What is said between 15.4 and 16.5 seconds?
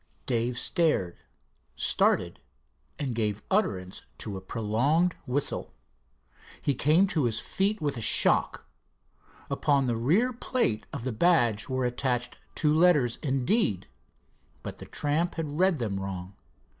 read them wrong.